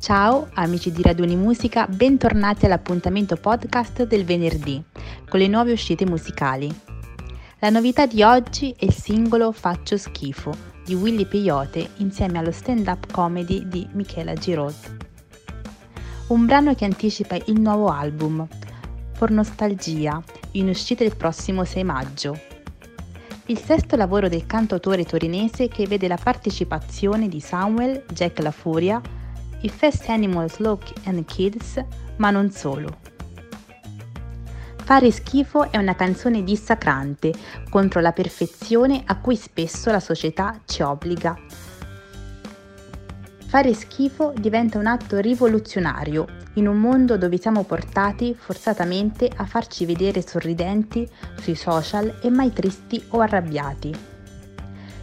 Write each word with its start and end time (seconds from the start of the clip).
Ciao 0.00 0.48
amici 0.54 0.90
di 0.92 1.02
Raduni 1.02 1.36
Musica, 1.36 1.86
bentornati 1.86 2.64
all'appuntamento 2.64 3.36
podcast 3.36 4.04
del 4.04 4.24
venerdì 4.24 4.82
con 5.28 5.38
le 5.38 5.46
nuove 5.46 5.72
uscite 5.72 6.06
musicali. 6.06 6.74
La 7.58 7.68
novità 7.68 8.06
di 8.06 8.22
oggi 8.22 8.74
è 8.78 8.86
il 8.86 8.94
singolo 8.94 9.52
Faccio 9.52 9.98
schifo 9.98 10.56
di 10.86 10.94
Willy 10.94 11.26
Peyote 11.26 11.90
insieme 11.96 12.38
allo 12.38 12.50
stand-up 12.50 13.12
comedy 13.12 13.68
di 13.68 13.86
Michela 13.92 14.32
Giraud. 14.32 14.74
Un 16.28 16.46
brano 16.46 16.74
che 16.74 16.86
anticipa 16.86 17.36
il 17.36 17.60
nuovo 17.60 17.88
album, 17.88 18.48
For 19.12 19.30
Nostalgia, 19.30 20.18
in 20.52 20.70
uscita 20.70 21.04
il 21.04 21.14
prossimo 21.14 21.64
6 21.64 21.84
maggio. 21.84 22.40
Il 23.44 23.58
sesto 23.58 23.96
lavoro 23.96 24.30
del 24.30 24.46
cantautore 24.46 25.04
torinese 25.04 25.68
che 25.68 25.86
vede 25.86 26.08
la 26.08 26.18
partecipazione 26.20 27.28
di 27.28 27.40
Samuel, 27.40 28.02
Jack 28.10 28.38
La 28.38 28.50
Furia, 28.50 29.18
i 29.62 29.68
Fast 29.68 30.08
Animals 30.08 30.58
Look 30.58 30.92
and 31.04 31.24
Kids, 31.24 31.82
ma 32.16 32.30
non 32.30 32.50
solo. 32.50 32.98
Fare 34.84 35.10
schifo 35.10 35.70
è 35.70 35.76
una 35.76 35.94
canzone 35.94 36.42
dissacrante 36.42 37.32
contro 37.68 38.00
la 38.00 38.12
perfezione 38.12 39.02
a 39.04 39.18
cui 39.18 39.36
spesso 39.36 39.90
la 39.90 40.00
società 40.00 40.60
ci 40.64 40.82
obbliga. 40.82 41.38
Fare 43.46 43.74
schifo 43.74 44.32
diventa 44.36 44.78
un 44.78 44.86
atto 44.86 45.18
rivoluzionario 45.18 46.26
in 46.54 46.66
un 46.66 46.78
mondo 46.78 47.16
dove 47.16 47.38
siamo 47.38 47.64
portati 47.64 48.34
forzatamente 48.36 49.30
a 49.34 49.44
farci 49.44 49.84
vedere 49.84 50.26
sorridenti 50.26 51.08
sui 51.40 51.54
social 51.54 52.18
e 52.22 52.30
mai 52.30 52.52
tristi 52.52 53.02
o 53.10 53.20
arrabbiati. 53.20 53.94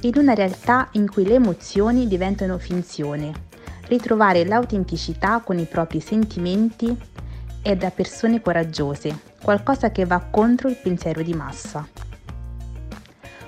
In 0.00 0.12
una 0.16 0.34
realtà 0.34 0.88
in 0.92 1.10
cui 1.10 1.26
le 1.26 1.34
emozioni 1.34 2.06
diventano 2.06 2.58
finzione, 2.58 3.52
ritrovare 3.88 4.44
l'autenticità 4.44 5.40
con 5.40 5.58
i 5.58 5.64
propri 5.64 6.00
sentimenti 6.00 6.96
è 7.62 7.76
da 7.76 7.90
persone 7.90 8.40
coraggiose, 8.40 9.18
qualcosa 9.40 9.90
che 9.90 10.04
va 10.04 10.20
contro 10.30 10.68
il 10.68 10.76
pensiero 10.76 11.22
di 11.22 11.34
massa. 11.34 11.86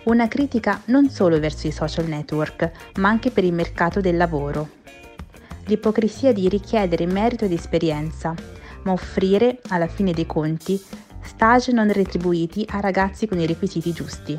Una 0.04 0.28
critica 0.28 0.80
non 0.86 1.10
solo 1.10 1.40
verso 1.40 1.66
i 1.66 1.72
social 1.72 2.06
network, 2.06 2.70
ma 2.98 3.08
anche 3.08 3.30
per 3.30 3.44
il 3.44 3.52
mercato 3.52 4.00
del 4.00 4.16
lavoro. 4.16 4.68
L'ipocrisia 5.64 6.32
di 6.32 6.48
richiedere 6.48 7.06
merito 7.06 7.44
ed 7.44 7.52
esperienza, 7.52 8.34
ma 8.84 8.92
offrire, 8.92 9.58
alla 9.68 9.88
fine 9.88 10.12
dei 10.12 10.26
conti, 10.26 10.80
stage 11.22 11.72
non 11.72 11.92
retribuiti 11.92 12.64
a 12.70 12.80
ragazzi 12.80 13.26
con 13.26 13.40
i 13.40 13.46
requisiti 13.46 13.92
giusti, 13.92 14.38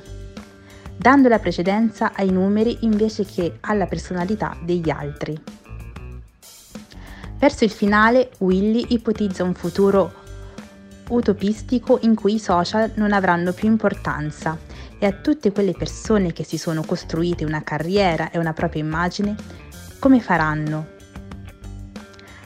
dando 0.96 1.28
la 1.28 1.40
precedenza 1.40 2.14
ai 2.16 2.32
numeri 2.32 2.78
invece 2.82 3.26
che 3.26 3.58
alla 3.60 3.88
personalità 3.88 4.58
degli 4.64 4.90
altri. 4.90 5.38
Verso 7.38 7.64
il 7.64 7.70
finale, 7.70 8.32
Willy 8.40 8.88
ipotizza 8.90 9.44
un 9.44 9.54
futuro 9.54 10.26
utopistico 11.10 12.00
in 12.02 12.16
cui 12.16 12.36
i 12.36 12.40
social 12.40 12.92
non 12.96 13.14
avranno 13.14 13.54
più 13.54 13.68
importanza 13.68 14.58
e 14.98 15.06
a 15.06 15.12
tutte 15.12 15.52
quelle 15.52 15.74
persone 15.74 16.34
che 16.34 16.44
si 16.44 16.58
sono 16.58 16.84
costruite 16.84 17.46
una 17.46 17.62
carriera 17.62 18.32
e 18.32 18.40
una 18.40 18.54
propria 18.54 18.82
immagine, 18.82 19.36
come 20.00 20.20
faranno? 20.20 20.96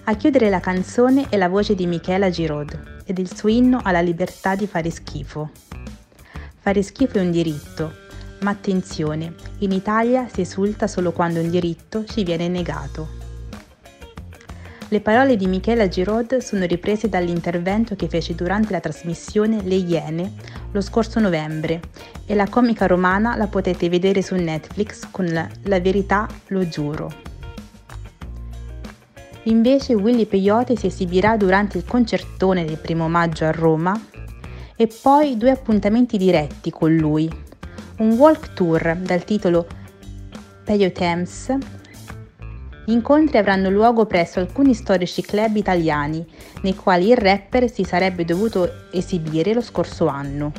A 0.03 0.16
chiudere 0.16 0.50
la 0.50 0.59
canzone 0.59 1.28
è 1.30 1.38
la 1.38 1.47
voce 1.47 1.73
di 1.73 1.86
Michela 1.86 2.30
Giraud 2.30 3.02
ed 3.06 3.17
il 3.17 3.34
suo 3.34 3.47
inno 3.47 3.80
alla 3.81 4.02
libertà 4.02 4.56
di 4.56 4.67
fare 4.67 4.89
schifo. 4.89 5.52
Fare 6.59 6.81
schifo 6.84 7.17
è 7.17 7.22
un 7.22 7.31
diritto, 7.31 7.94
ma 8.42 8.52
attenzione, 8.52 9.36
in 9.59 9.72
Italia 9.72 10.28
si 10.28 10.42
esulta 10.42 10.88
solo 10.88 11.14
quando 11.14 11.39
un 11.39 11.50
diritto 11.50 12.03
ci 12.03 12.23
viene 12.23 12.50
negato. 12.50 13.20
Le 14.91 15.00
parole 15.00 15.38
di 15.38 15.47
Michela 15.47 15.88
Giraud 15.88 16.40
sono 16.40 16.66
riprese 16.66 17.07
dall'intervento 17.07 17.96
che 17.96 18.09
fece 18.09 18.35
durante 18.35 18.74
la 18.74 18.81
trasmissione 18.81 19.62
Le 19.63 19.75
Iene 19.75 20.34
lo 20.74 20.81
scorso 20.81 21.22
novembre 21.22 21.79
e 22.25 22.35
la 22.35 22.50
comica 22.50 22.88
romana 22.88 23.38
la 23.38 23.47
potete 23.47 23.88
vedere 23.88 24.22
su 24.22 24.35
Netflix 24.35 25.07
con 25.09 25.28
la, 25.28 25.47
verità 25.79 26.28
lo 26.47 26.68
giuro. 26.68 27.09
Invece 29.44 29.94
Willy 29.94 30.25
Peyote 30.25 30.75
si 30.75 30.88
esibirà 30.88 31.38
durante 31.38 31.78
il 31.78 31.85
concertone 31.85 32.66
del 32.66 32.78
primo 32.78 33.08
maggio 33.08 33.46
a 33.46 33.52
Roma 33.52 33.97
e 34.75 34.90
poi 35.02 35.38
due 35.38 35.52
appuntamenti 35.52 36.18
diretti 36.18 36.69
con 36.69 36.94
lui. 36.94 37.31
Un 38.00 38.12
walk 38.18 38.52
tour 38.52 38.97
dal 38.97 39.23
titolo 39.23 39.66
Peyotems 40.66 41.79
gli 42.86 42.92
incontri 42.92 43.38
avranno 43.38 43.69
luogo 43.69 44.06
presso 44.06 44.40
alcuni 44.40 44.74
storici 44.74 45.22
club 45.22 45.56
italiani, 45.56 46.25
nei 46.62 46.75
quali 46.75 47.09
il 47.09 47.18
rapper 47.18 47.72
si 47.72 47.84
sarebbe 47.84 48.25
dovuto 48.25 48.88
esibire 48.92 49.53
lo 49.53 49.62
scorso 49.62 50.08
anno. 50.08 50.52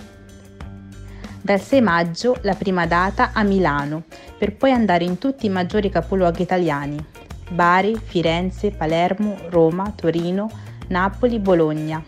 Dal 1.41 1.61
6 1.61 1.81
maggio 1.81 2.39
la 2.43 2.55
prima 2.55 2.87
data 2.87 3.31
a 3.33 3.43
Milano, 3.43 4.05
per 4.39 4.55
poi 4.55 4.71
andare 4.71 5.03
in 5.05 5.19
tutti 5.19 5.47
i 5.47 5.51
maggiori 5.51 5.91
capoluoghi 5.91 6.43
italiani, 6.43 7.05
Bari, 7.51 7.97
Firenze, 7.97 8.71
Palermo, 8.71 9.37
Roma, 9.49 9.93
Torino, 9.95 10.49
Napoli, 10.89 11.41
Bologna. 11.41 12.03